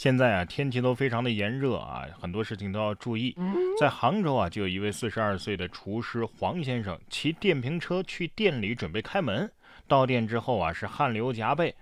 [0.00, 3.36] 现在啊，天气都非常的炎热啊，很多事情都要注意。
[3.78, 9.52] 在杭州啊，就有一位四十二岁的厨师黄先生，骑电瓶车去店里准备开门，
[9.86, 11.74] 到店之后啊，是汗流浃背，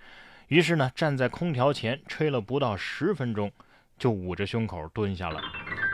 [0.48, 3.52] 于是呢，站在空调前吹了不到十分钟，
[3.96, 5.41] 就捂着胸口蹲下了。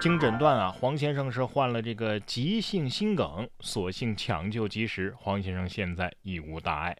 [0.00, 6.96] 经诊断啊，黄先生是患了这个急性心梗，所幸抢救及时，黄先生现在已无大碍。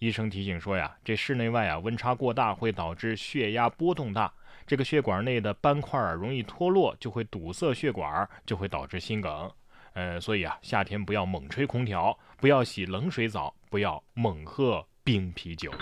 [0.00, 4.30] 医生提醒说呀，这室内外啊温差过大会导致血压波动大，
[4.64, 9.50] 这个血管内的斑块啊容易脱落，就会堵塞血管，就会导致心梗。
[9.94, 15.72] 呃，所以啊，夏天不要猛吹空调，不要洗冷水澡，不要猛喝冰啤酒。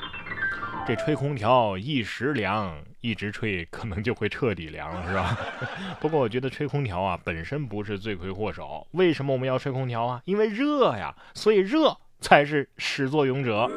[0.86, 5.36] 这吹空调一时凉，一直吹可能就会彻底凉，是吧？
[5.98, 8.86] 不过我觉得吹空调啊本身不是罪魁祸首。
[8.92, 10.22] 为什么我们要吹空调啊？
[10.27, 13.69] 因为热呀，所以热才是始作俑者。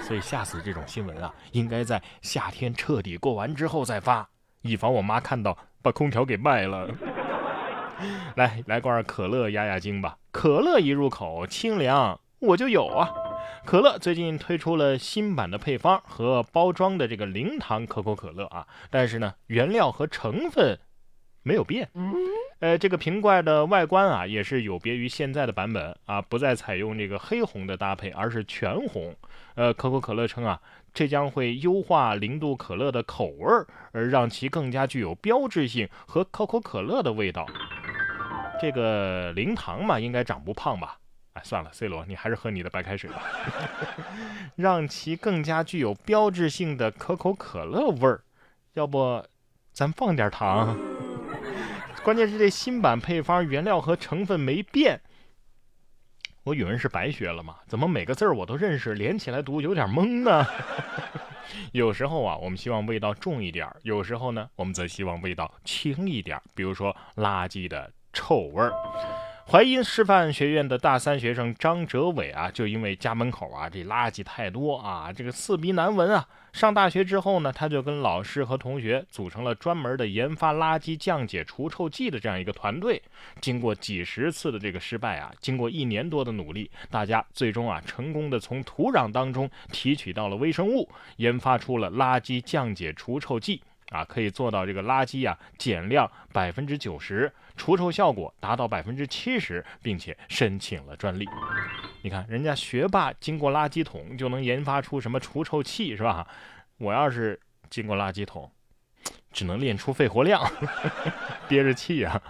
[0.00, 4.28] 所以下次这种新闻啊，应该在夏天彻底过完之后再发，
[4.62, 6.88] 以防我妈看到把空调给卖了。
[8.36, 13.10] 来来罐可乐压压惊吧，可乐一入口清凉，我就有啊。
[13.64, 20.78] 可乐最近推出了新版的配方和包装的这个零糖可口可乐啊，但是呢，原料和成分
[21.42, 21.88] 没有变。
[22.60, 29.14] 呃，这个瓶盖的外观啊，也是有别于现在的版本啊，不再采用这个黑红的搭配，而是全红。
[29.54, 30.60] 呃，可口可乐称啊，
[30.92, 37.46] 这将会优化零度可乐的口味儿，而让其更加具有标志性和可口可乐的味道。
[38.60, 40.98] 这个零糖嘛，应该长不胖吧？
[41.34, 43.22] 哎算了，C 罗，你还是喝你的白开水吧，
[44.56, 48.22] 让其更加具有标志性的可口可乐味儿。
[48.74, 49.24] 要不，
[49.72, 50.76] 咱放点糖。
[52.08, 54.98] 关键是这新版配方原料和成分没变。
[56.42, 57.56] 我语文是白学了吗？
[57.66, 60.46] 怎么每个字儿我都认识，连起来读有点懵呢？
[61.72, 66.40] 有时候啊，我们希望味道重一点；有时候呢，我们则希望味道轻一点。
[66.54, 68.72] 比如说垃圾的臭味儿。
[69.50, 76.28] 淮阴师范学院的大三学生张哲伟啊，就因为家门口啊这垃圾太多啊，这个刺鼻难闻啊。
[76.52, 83.00] 上大学之后呢，他就跟老师和同学组成了专门的研发垃圾降解除臭剂的这样一个团队。
[83.40, 90.86] 经过几十次的这个失败啊，经过一年多的努力，大家最终啊成功的从土壤当中提取到了微生物，
[91.16, 93.62] 研发出了垃圾降解除臭剂。
[93.90, 101.26] 啊，可以做到这个垃圾啊减量百分之九十，除臭效果达到百分之七十，并且申请了专利。
[102.00, 106.26] 你看，人家学霸经过垃圾桶就能研发出什么除臭器，是吧？
[106.78, 108.50] 我要是经过垃圾桶，
[109.32, 110.40] 只能练出肺活量，
[111.48, 112.22] 憋着气啊。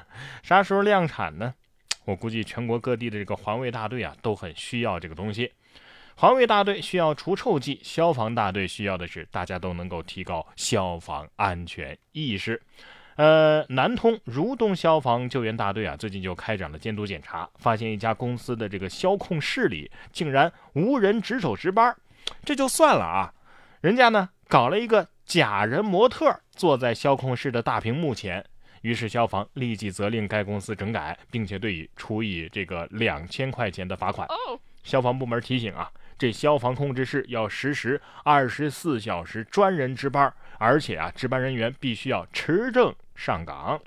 [0.42, 1.54] 啥时候量产呢？
[2.06, 5.52] 我估计全国各地的这个环卫大队啊都很需要这个东西。
[6.16, 12.60] 环卫大队需要除臭剂，消防大队需要的是大家都能够提高消防安全意识。
[13.18, 21.96] 呃，南通如东消防救援大队啊，最近就开展了监督检查，发现一家公司的这个消控室里竟然无人值守值班，
[22.44, 23.34] 这就算了啊，
[23.80, 28.44] 人家呢搞了一个假人模特坐在消控室的大屏幕前，
[28.82, 34.28] 于是消防立即责令该公司整改，并且对以处以这个两千块钱的罚款。
[34.84, 35.90] 消防部门提醒啊。
[36.18, 43.80] 这消防控制室要实时二十四小时专人值班，而且啊，值班人员必须要持证上岗。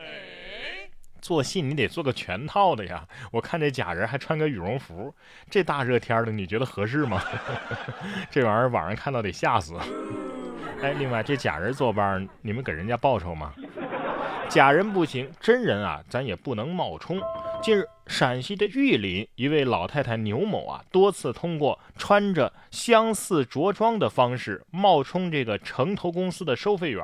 [1.20, 3.06] 做戏你得做个全套的呀！
[3.32, 5.14] 我看这假人还穿个羽绒服，
[5.50, 7.22] 这大热天的，你觉得合适吗？
[8.32, 9.78] 这玩意儿网上看到得吓死。
[10.82, 13.54] 哎，另外这假人坐班，你们给人家报酬吗？
[14.50, 17.22] 假人不行，真人啊，咱也不能冒充。
[17.62, 27.04] 近日，陕西的玉林一位老太太牛某啊，多次通过穿着相似着装的方式冒充这个城投公司的收费员，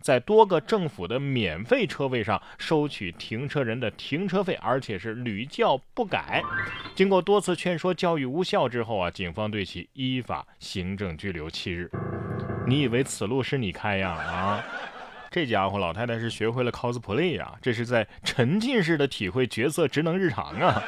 [0.00, 6.40] 在多个政府的免费车位上收取停车人的停车费，而且是屡教不改。
[6.94, 11.90] 经过多次劝说教育无效之后啊，警方对其依法行政拘留七日。
[12.64, 14.10] 你以为此路是你开呀？
[14.12, 14.64] 啊！
[15.30, 20.82] 这家伙老太太是学会了 cosplay 啊，这是在沉浸式的体会角色职能日常啊。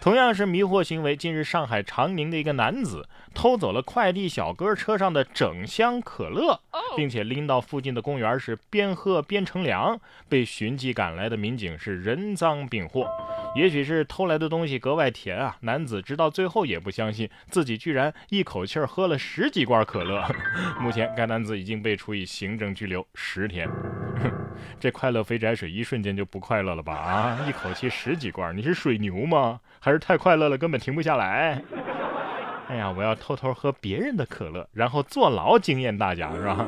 [0.00, 6.60] 同样是迷惑行为，近日上海长宁的一个男子偷走了快递小哥车上的整箱可乐，
[6.96, 13.08] 并且拎到附近的公园是边喝边乘凉，被寻迹赶来的民警是人赃并获。
[13.56, 20.24] 也许是偷来的东西格外甜啊，男子直到最后也不相信自己居然一口气儿喝了十几罐可乐。
[20.80, 23.68] 目前该男子已经被处以行政拘留十天。
[24.80, 26.94] 这快乐肥宅水一瞬间就不快乐了吧？
[26.94, 29.60] 啊，一口气十几罐，你是水牛吗？
[29.80, 31.62] 还是太快乐了，根本停不下来？
[32.68, 36.66] 哎呀，我要偷偷喝别人的可乐，然后坐牢惊艳大家，是吧？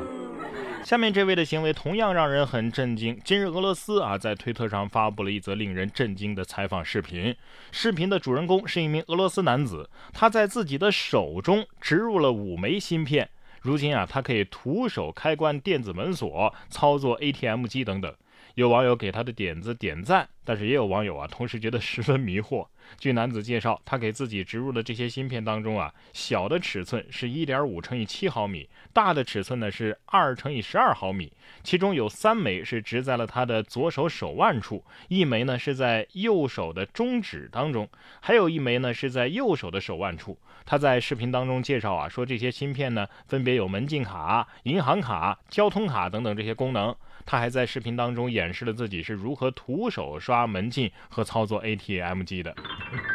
[0.83, 3.15] 下面这位的行为同样让人很震惊。
[3.23, 7.35] 今日俄罗斯啊，在推特上发布了一则令人震惊的采访视频。
[7.71, 13.29] 视频的主人公是一名俄罗斯男子，他在自己的手中植入了五枚芯片。
[13.61, 18.13] 如今啊，他可以徒手开关电子门锁、操作 ATM 机等等。
[18.55, 22.67] 有网友给他的点子点赞，但是也有网友啊，同时觉得十分迷惑。
[22.97, 31.31] 据男子介绍，他给自己植入的这些芯片当中啊，小的尺寸是1.5乘以7毫米，大的尺寸呢是2乘以12毫米。
[31.63, 37.87] 其中有三枚是植在了他的左手手腕处，一枚呢是在右手的中指当中，
[38.19, 40.37] 还有一枚呢是在右手的手腕处。
[40.71, 46.95] 他在视频当中介绍啊，说这些芯片呢分别有门禁卡、银行卡、交通卡等等这些功能。
[47.25, 52.55] 他还在视频当中演示了自己是如何徒手刷门禁和操作 ATM 机的。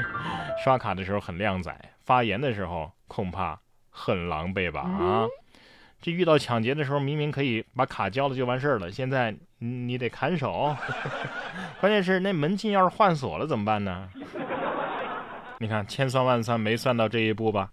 [0.62, 4.82] 刷卡的时候很靓仔，发言的时候恐怕很狼狈吧？
[4.82, 5.24] 啊，
[6.02, 10.76] 这遇到抢劫的时候，明明可以把卡交了就完事儿了，现在你得砍手。
[11.80, 14.10] 关键是那门禁要是换锁了怎么办呢？
[15.58, 17.70] 你看千算万算没算到这一步吧？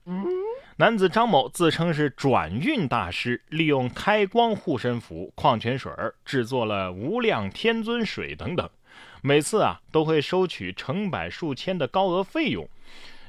[0.77, 5.91] 男子张某自称是转运大师，利用开光护身符、矿泉水
[6.25, 8.67] 制作了无量天尊水等等，
[9.21, 12.67] 每次啊都会收取成百数千的高额费用。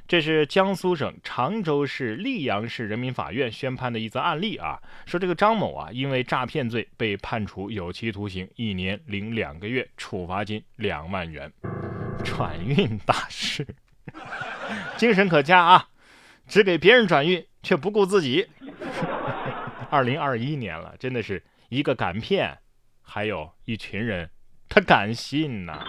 [0.07, 11.51] 这是江苏省常州市溧阳市人民法院宣判的一则案例啊，说这个张某啊因为诈骗罪被判处有期徒刑一年零两个月，处罚金两万元。
[12.23, 13.67] 转运大师，
[14.97, 15.89] 精神可嘉啊！
[16.47, 18.49] 只给别人转运，却不顾自己。
[19.91, 22.59] 二零二一年了，真的是一个敢骗，
[23.03, 24.31] 还有一群人
[24.69, 25.85] 他敢信呐。